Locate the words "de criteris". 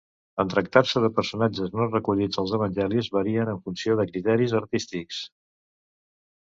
4.01-4.61